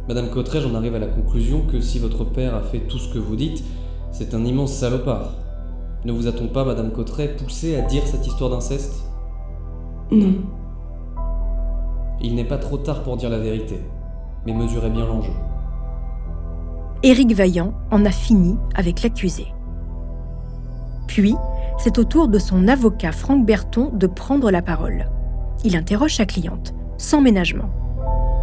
Madame 0.08 0.30
Cotteret, 0.30 0.60
j'en 0.60 0.74
arrive 0.76 0.94
à 0.94 1.00
la 1.00 1.08
conclusion 1.08 1.62
que 1.66 1.80
si 1.80 1.98
votre 1.98 2.24
père 2.24 2.54
a 2.54 2.62
fait 2.62 2.80
tout 2.80 2.98
ce 2.98 3.12
que 3.12 3.18
vous 3.18 3.34
dites, 3.34 3.64
c'est 4.12 4.34
un 4.34 4.44
immense 4.44 4.72
salopard. 4.72 5.32
Ne 6.04 6.12
vous 6.12 6.28
a-t-on 6.28 6.46
pas, 6.46 6.64
Madame 6.64 6.92
Cotteret, 6.92 7.34
poussé 7.34 7.76
à 7.76 7.82
dire 7.82 8.06
cette 8.06 8.24
histoire 8.24 8.50
d'inceste? 8.50 9.02
Non. 10.12 10.34
Il 12.20 12.36
n'est 12.36 12.44
pas 12.44 12.58
trop 12.58 12.78
tard 12.78 13.02
pour 13.02 13.16
dire 13.16 13.30
la 13.30 13.38
vérité, 13.38 13.80
mais 14.46 14.54
mesurez 14.54 14.90
bien 14.90 15.06
l'enjeu. 15.06 15.32
Éric 17.02 17.32
Vaillant 17.32 17.74
en 17.90 18.04
a 18.04 18.10
fini 18.10 18.56
avec 18.74 19.02
l'accusé. 19.02 19.46
Puis, 21.06 21.34
c'est 21.78 21.98
au 21.98 22.04
tour 22.04 22.28
de 22.28 22.38
son 22.38 22.68
avocat 22.68 23.12
Franck 23.12 23.44
Berton 23.44 23.90
de 23.92 24.06
prendre 24.06 24.50
la 24.50 24.62
parole. 24.62 25.08
Il 25.64 25.76
interroge 25.76 26.16
sa 26.16 26.26
cliente, 26.26 26.74
sans 26.96 27.20
ménagement. 27.20 27.70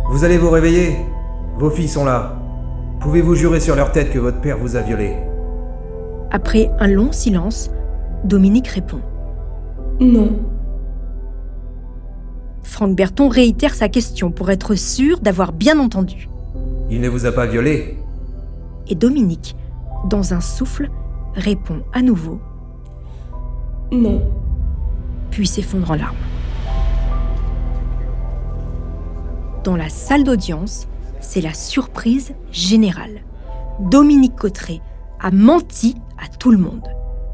Vous 0.09 0.23
allez 0.23 0.37
vous 0.37 0.49
réveiller 0.49 0.97
Vos 1.57 1.69
filles 1.69 1.87
sont 1.87 2.05
là. 2.05 2.35
Pouvez-vous 2.99 3.35
jurer 3.35 3.59
sur 3.59 3.75
leur 3.75 3.91
tête 3.91 4.11
que 4.11 4.19
votre 4.19 4.39
père 4.39 4.57
vous 4.57 4.75
a 4.75 4.81
violé 4.81 5.15
Après 6.31 6.71
un 6.79 6.87
long 6.87 7.11
silence, 7.11 7.69
Dominique 8.23 8.67
répond. 8.67 9.01
Non. 9.99 10.39
Franck 12.63 12.95
Berton 12.95 13.27
réitère 13.27 13.75
sa 13.75 13.89
question 13.89 14.31
pour 14.31 14.49
être 14.49 14.75
sûr 14.75 15.19
d'avoir 15.19 15.51
bien 15.53 15.79
entendu. 15.79 16.29
Il 16.89 17.01
ne 17.01 17.09
vous 17.09 17.25
a 17.25 17.31
pas 17.31 17.45
violé 17.45 17.97
Et 18.87 18.95
Dominique, 18.95 19.55
dans 20.09 20.33
un 20.33 20.41
souffle, 20.41 20.89
répond 21.35 21.81
à 21.93 22.01
nouveau, 22.01 22.39
Non. 23.91 24.21
puis 25.31 25.47
s'effondre 25.47 25.91
en 25.91 25.95
larmes. 25.95 26.15
Dans 29.63 29.75
la 29.77 29.89
salle 29.89 30.23
d'audience, 30.23 30.87
c'est 31.21 31.41
la 31.41 31.53
surprise 31.53 32.33
générale. 32.51 33.21
Dominique 33.79 34.35
Cotteret 34.35 34.81
a 35.21 35.31
menti 35.31 35.95
à 36.21 36.27
tout 36.27 36.51
le 36.51 36.57
monde. 36.57 36.87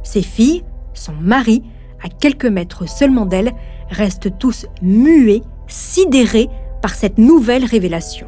Ses 0.04 0.22
filles, 0.22 0.64
son 0.94 1.14
mari, 1.14 1.64
à 2.04 2.08
quelques 2.10 2.46
mètres 2.46 2.88
seulement 2.88 3.26
d'elle, 3.26 3.52
restent 3.90 4.38
tous 4.38 4.68
muets, 4.82 5.42
sidérés 5.68 6.50
par 6.82 6.94
cette 6.94 7.18
nouvelle 7.18 7.66
révélation. 7.66 8.28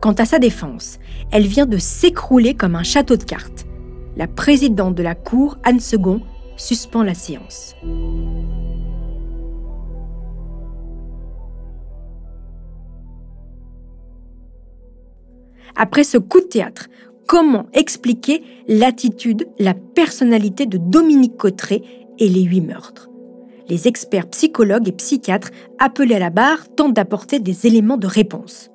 Quant 0.00 0.12
à 0.12 0.24
sa 0.24 0.38
défense, 0.38 1.00
elle 1.32 1.46
vient 1.46 1.66
de 1.66 1.76
s'écrouler 1.76 2.54
comme 2.54 2.76
un 2.76 2.84
château 2.84 3.16
de 3.16 3.24
cartes. 3.24 3.66
La 4.16 4.28
présidente 4.28 4.94
de 4.94 5.02
la 5.02 5.16
Cour, 5.16 5.58
Anne 5.64 5.80
Second, 5.80 6.20
suspend 6.56 7.02
la 7.02 7.14
séance. 7.14 7.74
Après 15.74 16.04
ce 16.04 16.18
coup 16.18 16.40
de 16.40 16.46
théâtre, 16.46 16.88
comment 17.26 17.66
expliquer 17.72 18.42
l'attitude, 18.68 19.48
la 19.58 19.74
personnalité 19.74 20.66
de 20.66 20.78
Dominique 20.78 21.36
Cotteret 21.36 21.82
et 22.18 22.28
les 22.28 22.42
huit 22.42 22.60
meurtres? 22.60 23.08
Les 23.68 23.88
experts 23.88 24.28
psychologues 24.30 24.88
et 24.88 24.92
psychiatres 24.92 25.50
appelés 25.78 26.14
à 26.14 26.20
la 26.20 26.30
barre 26.30 26.68
tentent 26.74 26.94
d'apporter 26.94 27.40
des 27.40 27.66
éléments 27.66 27.98
de 27.98 28.06
réponse. 28.06 28.70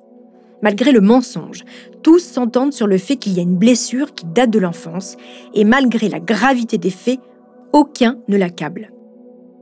Malgré 0.64 0.92
le 0.92 1.02
mensonge, 1.02 1.62
tous 2.02 2.20
s'entendent 2.20 2.72
sur 2.72 2.86
le 2.86 2.96
fait 2.96 3.16
qu'il 3.16 3.34
y 3.34 3.38
a 3.38 3.42
une 3.42 3.58
blessure 3.58 4.14
qui 4.14 4.24
date 4.24 4.48
de 4.48 4.58
l'enfance, 4.58 5.18
et 5.52 5.62
malgré 5.62 6.08
la 6.08 6.20
gravité 6.20 6.78
des 6.78 6.88
faits, 6.88 7.20
aucun 7.74 8.16
ne 8.28 8.38
l'accable. 8.38 8.90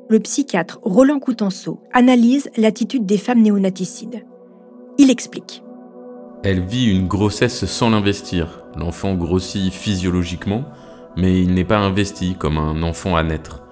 Le 0.08 0.20
psychiatre 0.20 0.78
Roland 0.84 1.18
Coutenceau 1.18 1.80
analyse 1.92 2.50
l'attitude 2.56 3.04
des 3.04 3.18
femmes 3.18 3.42
néonaticides. 3.42 4.24
Il 4.96 5.10
explique. 5.10 5.64
Elle 6.44 6.60
vit 6.60 6.88
une 6.88 7.08
grossesse 7.08 7.64
sans 7.64 7.90
l'investir. 7.90 8.62
L'enfant 8.76 9.14
grossit 9.14 9.72
physiologiquement, 9.72 10.66
mais 11.16 11.42
il 11.42 11.52
n'est 11.52 11.64
pas 11.64 11.78
investi 11.78 12.36
comme 12.38 12.58
un 12.58 12.80
enfant 12.84 13.16
à 13.16 13.24
naître. 13.24 13.64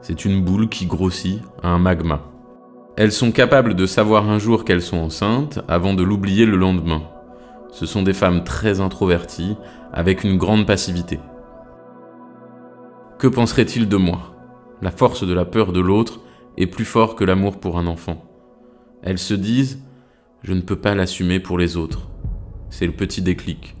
C'est 0.00 0.24
une 0.24 0.42
boule 0.42 0.68
qui 0.68 0.86
grossit, 0.86 1.42
un 1.62 1.78
magma. 1.78 2.31
Elles 3.02 3.10
sont 3.10 3.32
capables 3.32 3.74
de 3.74 3.84
savoir 3.84 4.30
un 4.30 4.38
jour 4.38 4.64
qu'elles 4.64 4.80
sont 4.80 4.98
enceintes 4.98 5.58
avant 5.66 5.92
de 5.92 6.04
l'oublier 6.04 6.46
le 6.46 6.56
lendemain. 6.56 7.02
Ce 7.72 7.84
sont 7.84 8.02
des 8.02 8.12
femmes 8.12 8.44
très 8.44 8.78
introverties, 8.78 9.56
avec 9.92 10.22
une 10.22 10.38
grande 10.38 10.68
passivité. 10.68 11.18
Que 13.18 13.26
penserait-il 13.26 13.88
de 13.88 13.96
moi? 13.96 14.36
La 14.82 14.92
force 14.92 15.26
de 15.26 15.34
la 15.34 15.44
peur 15.44 15.72
de 15.72 15.80
l'autre 15.80 16.20
est 16.56 16.68
plus 16.68 16.84
fort 16.84 17.16
que 17.16 17.24
l'amour 17.24 17.58
pour 17.58 17.76
un 17.76 17.88
enfant. 17.88 18.24
Elles 19.02 19.18
se 19.18 19.34
disent⁇ 19.34 19.78
Je 20.44 20.52
ne 20.52 20.60
peux 20.60 20.76
pas 20.76 20.94
l'assumer 20.94 21.40
pour 21.40 21.58
les 21.58 21.76
autres⁇ 21.76 22.02
C'est 22.70 22.86
le 22.86 22.92
petit 22.92 23.20
déclic. 23.20 23.74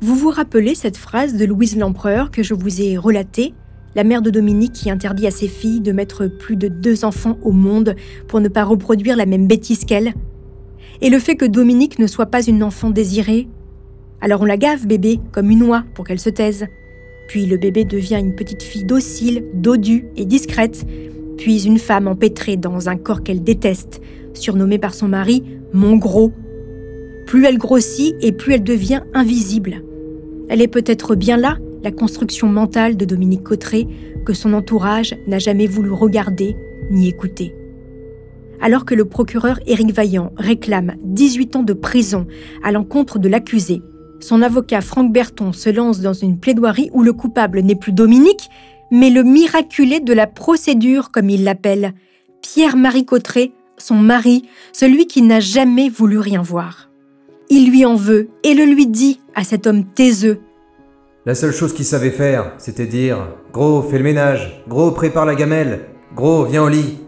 Vous 0.00 0.14
vous 0.14 0.30
rappelez 0.30 0.74
cette 0.74 0.96
phrase 0.96 1.36
de 1.36 1.44
Louise 1.44 1.76
Lempereur 1.76 2.30
que 2.30 2.42
je 2.42 2.54
vous 2.54 2.80
ai 2.80 2.96
relatée? 2.96 3.52
La 3.94 4.04
mère 4.04 4.22
de 4.22 4.30
Dominique 4.30 4.72
qui 4.72 4.90
interdit 4.90 5.26
à 5.26 5.30
ses 5.30 5.48
filles 5.48 5.80
de 5.80 5.92
mettre 5.92 6.26
plus 6.26 6.56
de 6.56 6.68
deux 6.68 7.04
enfants 7.04 7.38
au 7.42 7.52
monde 7.52 7.96
pour 8.28 8.40
ne 8.40 8.48
pas 8.48 8.64
reproduire 8.64 9.16
la 9.16 9.26
même 9.26 9.46
bêtise 9.46 9.84
qu'elle. 9.84 10.14
Et 11.00 11.10
le 11.10 11.18
fait 11.18 11.36
que 11.36 11.44
Dominique 11.44 11.98
ne 11.98 12.06
soit 12.06 12.26
pas 12.26 12.44
une 12.44 12.62
enfant 12.62 12.90
désirée. 12.90 13.48
Alors 14.20 14.42
on 14.42 14.44
la 14.44 14.56
gave, 14.56 14.86
bébé, 14.86 15.18
comme 15.32 15.50
une 15.50 15.62
oie, 15.62 15.84
pour 15.94 16.04
qu'elle 16.04 16.20
se 16.20 16.30
taise. 16.30 16.66
Puis 17.28 17.46
le 17.46 17.56
bébé 17.56 17.84
devient 17.84 18.18
une 18.18 18.34
petite 18.34 18.62
fille 18.62 18.84
docile, 18.84 19.44
dodue 19.54 20.06
et 20.16 20.24
discrète, 20.24 20.84
puis 21.36 21.64
une 21.64 21.78
femme 21.78 22.06
empêtrée 22.06 22.56
dans 22.56 22.88
un 22.88 22.96
corps 22.96 23.22
qu'elle 23.22 23.42
déteste, 23.42 24.00
surnommée 24.34 24.78
par 24.78 24.94
son 24.94 25.08
mari 25.08 25.42
Mon 25.72 25.96
Gros. 25.96 26.32
Plus 27.26 27.44
elle 27.46 27.58
grossit 27.58 28.14
et 28.20 28.32
plus 28.32 28.54
elle 28.54 28.64
devient 28.64 29.02
invisible. 29.14 29.82
Elle 30.48 30.60
est 30.60 30.68
peut-être 30.68 31.14
bien 31.14 31.36
là, 31.36 31.56
la 31.82 31.90
construction 31.90 32.48
mentale 32.48 32.96
de 32.96 33.04
Dominique 33.04 33.42
Cotteret 33.42 33.86
que 34.24 34.34
son 34.34 34.52
entourage 34.52 35.16
n'a 35.26 35.38
jamais 35.38 35.66
voulu 35.66 35.90
regarder 35.90 36.56
ni 36.90 37.08
écouter. 37.08 37.54
Alors 38.60 38.84
que 38.84 38.94
le 38.94 39.06
procureur 39.06 39.58
Éric 39.66 39.92
Vaillant 39.92 40.32
réclame 40.36 40.94
18 41.04 41.56
ans 41.56 41.62
de 41.62 41.72
prison 41.72 42.26
à 42.62 42.72
l'encontre 42.72 43.18
de 43.18 43.28
l'accusé, 43.28 43.82
son 44.20 44.42
avocat 44.42 44.82
Franck 44.82 45.12
Berton 45.12 45.52
se 45.52 45.70
lance 45.70 46.00
dans 46.00 46.12
une 46.12 46.38
plaidoirie 46.38 46.90
où 46.92 47.02
le 47.02 47.14
coupable 47.14 47.60
n'est 47.60 47.74
plus 47.74 47.92
Dominique, 47.92 48.50
mais 48.90 49.08
le 49.08 49.22
miraculé 49.22 50.00
de 50.00 50.12
la 50.12 50.26
procédure, 50.26 51.10
comme 51.10 51.30
il 51.30 51.44
l'appelle, 51.44 51.94
Pierre-Marie 52.42 53.06
Cotteret, 53.06 53.52
son 53.78 53.96
mari, 53.96 54.44
celui 54.72 55.06
qui 55.06 55.22
n'a 55.22 55.40
jamais 55.40 55.88
voulu 55.88 56.18
rien 56.18 56.42
voir. 56.42 56.90
Il 57.48 57.70
lui 57.70 57.86
en 57.86 57.94
veut 57.94 58.28
et 58.44 58.54
le 58.54 58.64
lui 58.64 58.86
dit 58.86 59.20
à 59.34 59.42
cet 59.42 59.66
homme 59.66 59.84
taiseux, 59.84 60.40
La 61.26 61.34
seule 61.34 61.52
chose 61.52 61.74
qu'il 61.74 61.84
savait 61.84 62.12
faire, 62.12 62.52
c'était 62.56 62.86
dire 62.86 63.28
Gros, 63.52 63.82
fais 63.82 63.98
le 63.98 64.04
ménage. 64.04 64.64
Gros, 64.66 64.90
prépare 64.90 65.26
la 65.26 65.34
gamelle. 65.34 65.80
Gros, 66.16 66.46
viens 66.46 66.62
au 66.62 66.68
lit. 66.70 66.98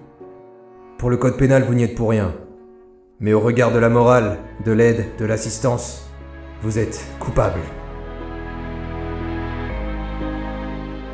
Pour 0.98 1.08
le 1.08 1.16
code 1.16 1.38
pénal, 1.38 1.64
vous 1.66 1.72
n'y 1.72 1.84
êtes 1.84 1.94
pour 1.94 2.10
rien. 2.10 2.34
Mais 3.20 3.32
au 3.32 3.40
regard 3.40 3.72
de 3.72 3.78
la 3.78 3.88
morale, 3.88 4.36
de 4.66 4.72
l'aide, 4.72 5.06
de 5.18 5.24
l'assistance, 5.24 6.10
vous 6.60 6.78
êtes 6.78 7.02
coupable. 7.20 7.60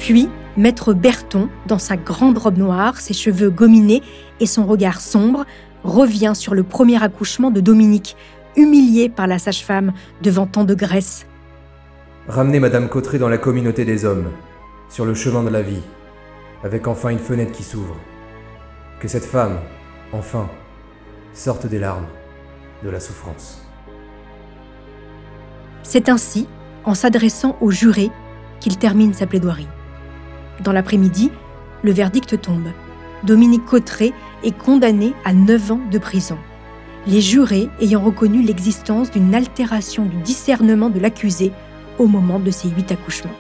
Puis, 0.01 0.29
Maître 0.57 0.93
Berton, 0.93 1.49
dans 1.69 1.79
sa 1.79 1.97
grande 1.97 2.39
robe 2.39 2.59
noire, 2.59 3.01
ses 3.01 3.15
cheveux 3.15 3.51
gominés 3.51 4.03
et 4.41 4.47
son 4.47 4.67
regard 4.67 5.01
sombre, 5.01 5.47
revient 5.85 6.33
sur 6.35 6.53
le 6.53 6.65
premier 6.65 7.01
accouchement 7.01 7.53
de 7.53 7.61
Dominique, 7.61 8.17
humilié 8.57 9.09
par 9.09 9.29
la 9.29 9.39
sage-femme 9.39 9.93
devant 10.21 10.47
tant 10.47 10.65
de 10.65 10.75
graisse. 10.75 11.28
Ramenez 12.29 12.61
Madame 12.61 12.91
Cotteret 12.91 13.19
dans 13.19 13.31
la 13.31 13.39
communauté 13.39 13.87
des 13.87 14.05
hommes, 14.05 14.31
sur 14.91 15.07
le 15.07 15.15
chemin 15.15 15.43
de 15.43 15.49
la 15.49 15.63
vie, 15.63 15.81
avec 16.63 16.87
enfin 16.87 17.09
une 17.09 17.19
fenêtre 17.19 17.53
qui 17.53 17.63
s'ouvre. 17.63 17.97
Que 19.01 19.09
cette 19.09 19.25
femme, 19.25 19.57
enfin, 20.13 20.47
sorte 21.33 21.67
des 21.67 21.79
larmes, 21.79 22.05
de 22.85 22.91
la 22.91 23.01
souffrance. 23.01 23.67
C'est 25.83 26.11
ainsi, 26.11 26.47
en 26.85 26.93
s'adressant 26.93 27.57
au 27.63 27.71
juré, 27.71 28.11
qu'il 28.61 28.77
termine 28.77 29.15
sa 29.15 29.27
plaidoirie. 29.27 29.69
Dans 30.63 30.73
l'après-midi, 30.73 31.33
le 31.83 31.93
verdict 31.93 32.39
tombe. 32.43 32.69
Dominique 33.23 33.65
Cotteret 33.65 34.13
est 34.45 34.57
condamné 34.57 35.15
à 35.25 35.33
9 35.33 35.73
ans 35.73 35.81
de 35.91 35.97
prison. 35.97 36.37
Les 37.07 37.23
jurés 37.23 37.71
ayant 37.81 38.03
reconnu 38.03 38.43
l'existence 38.43 39.11
d'une 39.11 39.35
altération 39.35 40.05
du 40.05 40.19
discernement 40.19 40.91
de 40.91 41.01
l'accusé 41.01 41.53
au 41.99 42.07
moment 42.07 42.39
de 42.39 42.51
ses 42.51 42.69
huit 42.69 42.91
accouchements. 42.93 43.31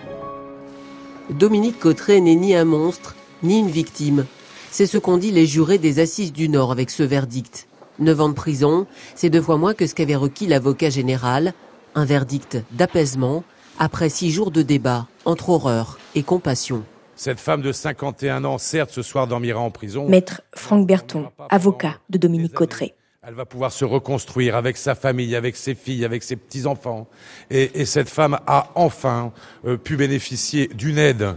Dominique 1.30 1.78
Cotteret 1.78 2.20
n'est 2.20 2.34
ni 2.34 2.54
un 2.54 2.64
monstre, 2.64 3.14
ni 3.42 3.58
une 3.58 3.68
victime. 3.68 4.26
C'est 4.70 4.86
ce 4.86 4.98
qu'ont 4.98 5.16
dit 5.16 5.30
les 5.30 5.46
jurés 5.46 5.78
des 5.78 6.00
Assises 6.00 6.32
du 6.32 6.48
Nord 6.48 6.72
avec 6.72 6.90
ce 6.90 7.02
verdict. 7.02 7.68
9 7.98 8.20
ans 8.20 8.28
de 8.28 8.34
prison, 8.34 8.86
c'est 9.14 9.30
deux 9.30 9.42
fois 9.42 9.56
moins 9.56 9.74
que 9.74 9.86
ce 9.86 9.94
qu'avait 9.94 10.16
requis 10.16 10.46
l'avocat 10.46 10.90
général. 10.90 11.52
Un 11.94 12.04
verdict 12.04 12.58
d'apaisement 12.72 13.44
après 13.78 14.08
six 14.08 14.30
jours 14.30 14.50
de 14.50 14.62
débat 14.62 15.06
entre 15.24 15.50
horreur 15.50 15.98
et 16.14 16.22
compassion. 16.22 16.84
Cette 17.16 17.40
femme 17.40 17.62
de 17.62 17.72
51 17.72 18.44
ans, 18.44 18.58
certes, 18.58 18.90
ce 18.92 19.02
soir 19.02 19.26
dormira 19.26 19.60
en 19.60 19.70
prison. 19.70 20.08
Maître 20.08 20.42
Franck 20.54 20.86
Berton, 20.86 21.26
avocat 21.50 21.96
de 22.10 22.18
Dominique 22.18 22.54
Cotteret. 22.54 22.94
Elle 23.28 23.34
va 23.34 23.44
pouvoir 23.44 23.72
se 23.72 23.84
reconstruire 23.84 24.56
avec 24.56 24.78
sa 24.78 24.94
famille, 24.94 25.36
avec 25.36 25.54
ses 25.54 25.74
filles, 25.74 26.06
avec 26.06 26.22
ses 26.22 26.34
petits-enfants. 26.34 27.06
Et, 27.50 27.82
et, 27.82 27.84
cette 27.84 28.08
femme 28.08 28.38
a 28.46 28.70
enfin 28.74 29.32
euh, 29.66 29.76
pu 29.76 29.98
bénéficier 29.98 30.68
d'une 30.68 30.96
aide. 30.96 31.36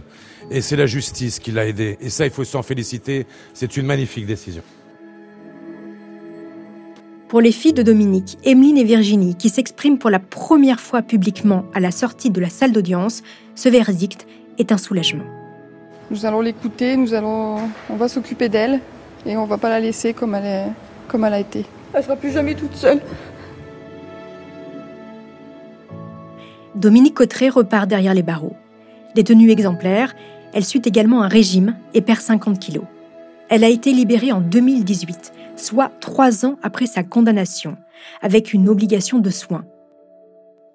Et 0.50 0.62
c'est 0.62 0.76
la 0.76 0.86
justice 0.86 1.38
qui 1.38 1.52
l'a 1.52 1.66
aidée. 1.66 1.98
Et 2.00 2.08
ça, 2.08 2.24
il 2.24 2.30
faut 2.30 2.44
s'en 2.44 2.62
féliciter. 2.62 3.26
C'est 3.52 3.76
une 3.76 3.84
magnifique 3.84 4.24
décision. 4.24 4.62
Pour 7.28 7.42
les 7.42 7.52
filles 7.52 7.74
de 7.74 7.82
Dominique, 7.82 8.38
Emeline 8.42 8.78
et 8.78 8.84
Virginie, 8.84 9.34
qui 9.34 9.50
s'expriment 9.50 9.98
pour 9.98 10.08
la 10.08 10.18
première 10.18 10.80
fois 10.80 11.02
publiquement 11.02 11.66
à 11.74 11.80
la 11.80 11.90
sortie 11.90 12.30
de 12.30 12.40
la 12.40 12.48
salle 12.48 12.72
d'audience, 12.72 13.22
ce 13.54 13.68
verdict 13.68 14.26
est 14.56 14.72
un 14.72 14.78
soulagement. 14.78 15.24
Nous 16.10 16.24
allons 16.24 16.40
l'écouter, 16.40 16.96
nous 16.96 17.12
allons, 17.12 17.58
on 17.90 17.96
va 17.96 18.08
s'occuper 18.08 18.48
d'elle 18.48 18.80
et 19.26 19.36
on 19.36 19.44
va 19.44 19.58
pas 19.58 19.68
la 19.68 19.80
laisser 19.80 20.14
comme 20.14 20.34
elle, 20.34 20.46
est, 20.46 20.72
comme 21.06 21.24
elle 21.24 21.34
a 21.34 21.40
été. 21.40 21.66
Elle 21.94 22.02
sera 22.02 22.16
plus 22.16 22.32
jamais 22.32 22.54
toute 22.54 22.74
seule. 22.74 23.00
Dominique 26.74 27.14
Cotteret 27.14 27.50
repart 27.50 27.88
derrière 27.88 28.14
les 28.14 28.22
barreaux. 28.22 28.56
Détenue 29.14 29.50
exemplaire, 29.50 30.14
elle 30.54 30.64
suit 30.64 30.82
également 30.84 31.22
un 31.22 31.28
régime 31.28 31.76
et 31.92 32.00
perd 32.00 32.20
50 32.20 32.58
kilos. 32.58 32.84
Elle 33.48 33.64
a 33.64 33.68
été 33.68 33.92
libérée 33.92 34.32
en 34.32 34.40
2018, 34.40 35.32
soit 35.56 35.92
trois 36.00 36.46
ans 36.46 36.56
après 36.62 36.86
sa 36.86 37.02
condamnation, 37.02 37.76
avec 38.22 38.54
une 38.54 38.68
obligation 38.68 39.18
de 39.18 39.30
soins. 39.30 39.64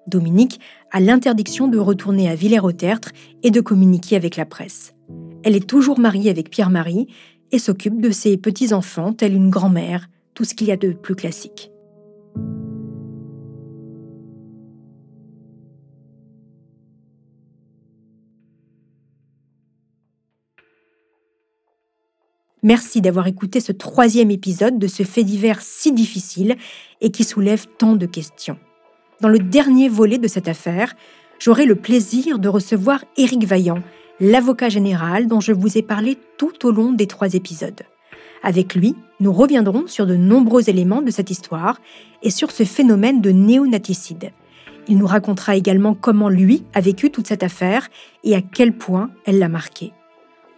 Dominique 0.06 0.60
a 0.92 1.00
l'interdiction 1.00 1.68
de 1.68 1.78
retourner 1.78 2.28
à 2.28 2.34
Villers-au-Tertre 2.34 3.10
et 3.42 3.50
de 3.50 3.60
communiquer 3.60 4.16
avec 4.16 4.36
la 4.36 4.46
presse. 4.46 4.94
Elle 5.42 5.56
est 5.56 5.68
toujours 5.68 5.98
mariée 5.98 6.30
avec 6.30 6.50
Pierre-Marie 6.50 7.08
et 7.50 7.58
s'occupe 7.58 8.00
de 8.00 8.10
ses 8.10 8.36
petits-enfants, 8.36 9.12
telle 9.12 9.34
une 9.34 9.50
grand-mère, 9.50 10.08
tout 10.38 10.44
ce 10.44 10.54
qu'il 10.54 10.68
y 10.68 10.70
a 10.70 10.76
de 10.76 10.92
plus 10.92 11.16
classique. 11.16 11.72
Merci 22.62 23.00
d'avoir 23.00 23.26
écouté 23.26 23.58
ce 23.58 23.72
troisième 23.72 24.30
épisode 24.30 24.78
de 24.78 24.86
ce 24.86 25.02
fait 25.02 25.24
divers 25.24 25.60
si 25.60 25.90
difficile 25.90 26.54
et 27.00 27.10
qui 27.10 27.24
soulève 27.24 27.66
tant 27.76 27.96
de 27.96 28.06
questions. 28.06 28.60
Dans 29.20 29.28
le 29.28 29.40
dernier 29.40 29.88
volet 29.88 30.18
de 30.18 30.28
cette 30.28 30.46
affaire, 30.46 30.94
j'aurai 31.40 31.66
le 31.66 31.74
plaisir 31.74 32.38
de 32.38 32.48
recevoir 32.48 33.04
Éric 33.16 33.42
Vaillant, 33.44 33.82
l'avocat 34.20 34.68
général 34.68 35.26
dont 35.26 35.40
je 35.40 35.50
vous 35.50 35.78
ai 35.78 35.82
parlé 35.82 36.16
tout 36.36 36.64
au 36.64 36.70
long 36.70 36.92
des 36.92 37.08
trois 37.08 37.34
épisodes. 37.34 37.82
Avec 38.42 38.74
lui, 38.74 38.94
nous 39.20 39.32
reviendrons 39.32 39.86
sur 39.86 40.06
de 40.06 40.16
nombreux 40.16 40.70
éléments 40.70 41.02
de 41.02 41.10
cette 41.10 41.30
histoire 41.30 41.80
et 42.22 42.30
sur 42.30 42.50
ce 42.50 42.64
phénomène 42.64 43.20
de 43.20 43.30
néonaticide. 43.30 44.32
Il 44.88 44.98
nous 44.98 45.06
racontera 45.06 45.56
également 45.56 45.94
comment 45.94 46.28
lui 46.28 46.64
a 46.72 46.80
vécu 46.80 47.10
toute 47.10 47.26
cette 47.26 47.42
affaire 47.42 47.88
et 48.24 48.34
à 48.34 48.40
quel 48.40 48.72
point 48.72 49.10
elle 49.26 49.38
l'a 49.38 49.48
marqué. 49.48 49.92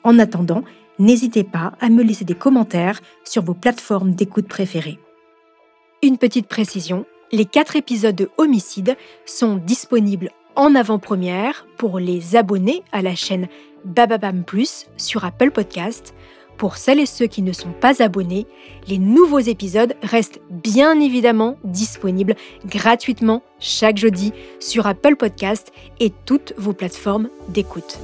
En 0.05 0.19
attendant, 0.19 0.63
n'hésitez 0.99 1.45
pas 1.45 1.73
à 1.81 1.89
me 1.89 2.03
laisser 2.03 2.25
des 2.25 2.35
commentaires 2.35 3.01
sur 3.25 3.43
vos 3.43 3.55
plateformes 3.55 4.15
d'écoute 4.15 4.47
préférées. 4.47 4.99
Une 6.03 6.17
petite 6.17 6.47
précision, 6.47 7.07
les 7.33 7.45
quatre 7.45 7.77
épisodes 7.77 8.15
de 8.15 8.31
Homicide 8.39 8.97
sont 9.27 9.57
disponibles 9.57 10.31
en 10.57 10.75
avant-première 10.75 11.67
pour 11.77 11.99
les 11.99 12.37
abonnés 12.37 12.83
à 12.93 13.03
la 13.03 13.15
chaîne 13.15 13.49
Bababam 13.85 14.45
Plus 14.45 14.87
sur 14.97 15.25
Apple 15.25 15.51
Podcast. 15.51 16.15
Pour 16.61 16.77
celles 16.77 17.01
et 17.01 17.07
ceux 17.07 17.27
qui 17.27 17.41
ne 17.41 17.55
sont 17.55 17.73
pas 17.73 18.03
abonnés, 18.03 18.47
les 18.87 18.99
nouveaux 18.99 19.39
épisodes 19.39 19.95
restent 20.03 20.43
bien 20.51 21.01
évidemment 21.01 21.57
disponibles 21.65 22.37
gratuitement 22.67 23.43
chaque 23.61 23.97
jeudi 23.97 24.35
sur 24.59 24.87
Apple 24.87 25.17
Podcast 25.17 25.73
et 26.01 26.13
toutes 26.27 26.53
vos 26.59 26.75
plateformes 26.75 27.31
d'écoute. 27.49 27.99